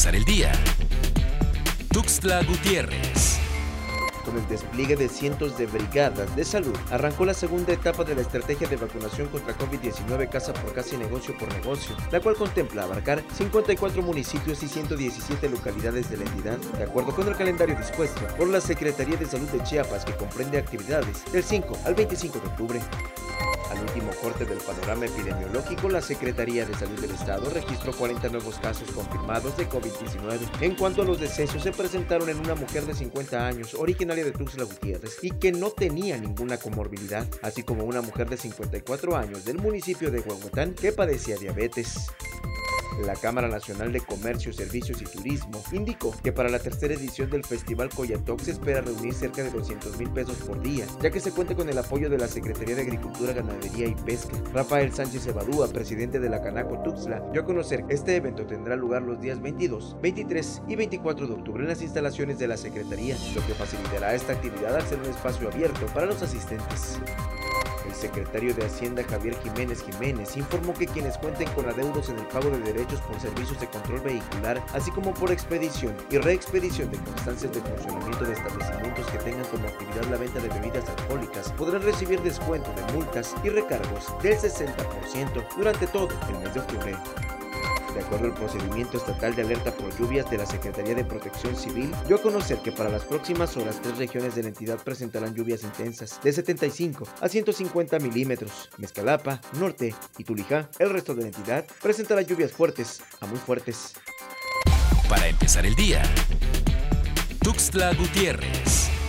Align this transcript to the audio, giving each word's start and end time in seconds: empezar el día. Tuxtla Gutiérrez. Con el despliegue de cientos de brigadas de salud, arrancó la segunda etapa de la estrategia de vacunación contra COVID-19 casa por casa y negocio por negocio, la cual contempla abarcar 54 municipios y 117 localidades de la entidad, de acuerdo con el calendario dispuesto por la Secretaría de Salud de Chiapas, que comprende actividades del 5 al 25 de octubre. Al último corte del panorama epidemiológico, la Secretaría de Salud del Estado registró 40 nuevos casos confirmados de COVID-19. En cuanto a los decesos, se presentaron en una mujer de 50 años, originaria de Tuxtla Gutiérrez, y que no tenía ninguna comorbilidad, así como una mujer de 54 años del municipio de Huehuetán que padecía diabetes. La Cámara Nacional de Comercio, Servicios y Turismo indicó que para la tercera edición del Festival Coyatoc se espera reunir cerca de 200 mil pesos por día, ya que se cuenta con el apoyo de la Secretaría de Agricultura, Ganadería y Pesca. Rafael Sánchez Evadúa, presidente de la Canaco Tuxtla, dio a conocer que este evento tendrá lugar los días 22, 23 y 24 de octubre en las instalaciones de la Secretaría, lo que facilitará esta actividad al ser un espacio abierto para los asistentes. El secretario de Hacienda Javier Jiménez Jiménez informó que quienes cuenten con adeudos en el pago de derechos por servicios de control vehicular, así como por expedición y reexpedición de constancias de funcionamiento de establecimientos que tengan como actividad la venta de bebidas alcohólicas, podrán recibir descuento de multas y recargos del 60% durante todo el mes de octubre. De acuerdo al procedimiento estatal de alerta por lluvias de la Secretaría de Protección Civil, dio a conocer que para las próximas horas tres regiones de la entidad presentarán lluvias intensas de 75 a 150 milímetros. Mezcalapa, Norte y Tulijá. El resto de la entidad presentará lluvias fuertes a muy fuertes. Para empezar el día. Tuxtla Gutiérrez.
empezar 0.00 0.16
el 0.16 0.24
día. 0.24 0.52
Tuxtla 1.92 2.42
Gutiérrez. 2.44 3.38
Con 4.24 4.38
el 4.38 4.48
despliegue 4.48 4.96
de 4.96 5.10
cientos 5.10 5.58
de 5.58 5.66
brigadas 5.66 6.34
de 6.34 6.42
salud, 6.42 6.74
arrancó 6.90 7.26
la 7.26 7.34
segunda 7.34 7.74
etapa 7.74 8.02
de 8.04 8.14
la 8.14 8.22
estrategia 8.22 8.66
de 8.66 8.76
vacunación 8.76 9.28
contra 9.28 9.54
COVID-19 9.58 10.30
casa 10.30 10.54
por 10.54 10.72
casa 10.72 10.94
y 10.94 10.98
negocio 10.98 11.36
por 11.36 11.52
negocio, 11.52 11.94
la 12.10 12.20
cual 12.20 12.34
contempla 12.36 12.84
abarcar 12.84 13.22
54 13.34 14.00
municipios 14.00 14.62
y 14.62 14.68
117 14.68 15.50
localidades 15.50 16.08
de 16.08 16.16
la 16.16 16.24
entidad, 16.24 16.56
de 16.56 16.84
acuerdo 16.84 17.14
con 17.14 17.28
el 17.28 17.36
calendario 17.36 17.76
dispuesto 17.76 18.22
por 18.38 18.48
la 18.48 18.62
Secretaría 18.62 19.18
de 19.18 19.26
Salud 19.26 19.50
de 19.50 19.62
Chiapas, 19.64 20.06
que 20.06 20.16
comprende 20.16 20.56
actividades 20.56 21.30
del 21.30 21.44
5 21.44 21.78
al 21.84 21.94
25 21.94 22.38
de 22.38 22.46
octubre. 22.46 22.80
Al 23.70 23.80
último 23.82 24.10
corte 24.20 24.44
del 24.44 24.58
panorama 24.58 25.06
epidemiológico, 25.06 25.88
la 25.88 26.02
Secretaría 26.02 26.66
de 26.66 26.74
Salud 26.74 26.98
del 27.00 27.12
Estado 27.12 27.48
registró 27.50 27.92
40 27.92 28.28
nuevos 28.28 28.58
casos 28.58 28.90
confirmados 28.90 29.56
de 29.56 29.68
COVID-19. 29.68 30.40
En 30.60 30.74
cuanto 30.74 31.02
a 31.02 31.04
los 31.04 31.20
decesos, 31.20 31.62
se 31.62 31.70
presentaron 31.70 32.28
en 32.28 32.40
una 32.40 32.56
mujer 32.56 32.84
de 32.84 32.94
50 32.94 33.46
años, 33.46 33.74
originaria 33.74 34.24
de 34.24 34.32
Tuxtla 34.32 34.64
Gutiérrez, 34.64 35.18
y 35.22 35.30
que 35.30 35.52
no 35.52 35.70
tenía 35.70 36.18
ninguna 36.18 36.56
comorbilidad, 36.56 37.26
así 37.42 37.62
como 37.62 37.84
una 37.84 38.02
mujer 38.02 38.28
de 38.28 38.36
54 38.36 39.16
años 39.16 39.44
del 39.44 39.58
municipio 39.58 40.10
de 40.10 40.20
Huehuetán 40.20 40.74
que 40.74 40.92
padecía 40.92 41.36
diabetes. 41.36 42.10
La 43.04 43.14
Cámara 43.14 43.48
Nacional 43.48 43.92
de 43.92 44.00
Comercio, 44.00 44.52
Servicios 44.52 45.00
y 45.00 45.04
Turismo 45.04 45.62
indicó 45.72 46.14
que 46.22 46.32
para 46.32 46.48
la 46.48 46.58
tercera 46.58 46.94
edición 46.94 47.30
del 47.30 47.44
Festival 47.44 47.88
Coyatoc 47.88 48.40
se 48.40 48.52
espera 48.52 48.80
reunir 48.80 49.14
cerca 49.14 49.42
de 49.42 49.50
200 49.50 49.98
mil 49.98 50.10
pesos 50.10 50.36
por 50.38 50.60
día, 50.60 50.86
ya 51.00 51.10
que 51.10 51.20
se 51.20 51.32
cuenta 51.32 51.54
con 51.54 51.68
el 51.68 51.78
apoyo 51.78 52.10
de 52.10 52.18
la 52.18 52.28
Secretaría 52.28 52.74
de 52.74 52.82
Agricultura, 52.82 53.32
Ganadería 53.32 53.86
y 53.86 53.94
Pesca. 53.94 54.36
Rafael 54.52 54.92
Sánchez 54.92 55.26
Evadúa, 55.26 55.68
presidente 55.68 56.20
de 56.20 56.28
la 56.28 56.42
Canaco 56.42 56.82
Tuxtla, 56.82 57.20
dio 57.32 57.42
a 57.42 57.44
conocer 57.44 57.84
que 57.84 57.94
este 57.94 58.16
evento 58.16 58.46
tendrá 58.46 58.76
lugar 58.76 59.02
los 59.02 59.20
días 59.20 59.40
22, 59.40 59.96
23 60.02 60.62
y 60.68 60.76
24 60.76 61.26
de 61.26 61.34
octubre 61.34 61.62
en 61.62 61.68
las 61.68 61.82
instalaciones 61.82 62.38
de 62.38 62.48
la 62.48 62.56
Secretaría, 62.56 63.16
lo 63.34 63.46
que 63.46 63.54
facilitará 63.54 64.14
esta 64.14 64.34
actividad 64.34 64.76
al 64.76 64.86
ser 64.86 64.98
un 64.98 65.06
espacio 65.06 65.48
abierto 65.48 65.86
para 65.94 66.06
los 66.06 66.22
asistentes. 66.22 67.00
El 67.86 67.94
secretario 67.94 68.54
de 68.54 68.64
Hacienda 68.66 69.02
Javier 69.04 69.36
Jiménez 69.42 69.82
Jiménez 69.82 70.36
informó 70.36 70.74
que 70.74 70.86
quienes 70.86 71.16
cuenten 71.18 71.48
con 71.50 71.68
adeudos 71.68 72.08
en 72.08 72.18
el 72.18 72.26
pago 72.26 72.50
de 72.50 72.58
derechos 72.58 73.00
por 73.02 73.18
servicios 73.20 73.58
de 73.60 73.68
control 73.68 74.00
vehicular, 74.00 74.62
así 74.72 74.90
como 74.90 75.14
por 75.14 75.30
expedición 75.30 75.96
y 76.10 76.18
reexpedición 76.18 76.90
de 76.90 76.98
constancias 76.98 77.52
de 77.52 77.60
funcionamiento 77.60 78.24
de 78.24 78.32
establecimientos 78.34 79.06
que 79.06 79.18
tengan 79.18 79.44
como 79.46 79.68
actividad 79.68 80.04
la 80.10 80.18
venta 80.18 80.40
de 80.40 80.48
bebidas 80.48 80.88
alcohólicas, 80.88 81.52
podrán 81.52 81.82
recibir 81.82 82.20
descuento 82.22 82.72
de 82.74 82.92
multas 82.92 83.34
y 83.42 83.48
recargos 83.48 84.06
del 84.22 84.36
60% 84.36 85.56
durante 85.56 85.86
todo 85.86 86.08
el 86.28 86.38
mes 86.38 86.54
de 86.54 86.60
octubre. 86.60 87.29
De 87.94 88.00
acuerdo 88.00 88.26
al 88.26 88.34
procedimiento 88.34 88.96
estatal 88.96 89.34
de 89.34 89.42
alerta 89.42 89.72
por 89.72 89.96
lluvias 89.98 90.30
de 90.30 90.38
la 90.38 90.46
Secretaría 90.46 90.94
de 90.94 91.04
Protección 91.04 91.56
Civil, 91.56 91.92
dio 92.06 92.16
a 92.16 92.22
conocer 92.22 92.58
que 92.58 92.70
para 92.70 92.88
las 92.88 93.04
próximas 93.04 93.56
horas 93.56 93.80
tres 93.82 93.98
regiones 93.98 94.34
de 94.34 94.42
la 94.42 94.48
entidad 94.48 94.78
presentarán 94.82 95.34
lluvias 95.34 95.64
intensas 95.64 96.20
de 96.22 96.32
75 96.32 97.06
a 97.20 97.28
150 97.28 97.98
milímetros. 97.98 98.70
Mezcalapa, 98.78 99.40
Norte 99.58 99.94
y 100.18 100.24
Tulijá. 100.24 100.68
El 100.78 100.90
resto 100.90 101.14
de 101.14 101.22
la 101.22 101.28
entidad 101.28 101.64
presentará 101.82 102.22
lluvias 102.22 102.52
fuertes 102.52 103.02
a 103.20 103.26
muy 103.26 103.38
fuertes. 103.38 103.94
Para 105.08 105.26
empezar 105.26 105.66
el 105.66 105.74
día. 105.74 106.02
Tuxtla 107.42 107.94
Gutiérrez. 107.94 108.99